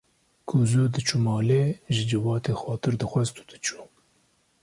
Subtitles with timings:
[0.47, 1.63] Ku zû diçû malê
[1.93, 3.79] ji civatê xatir dixwest û diçû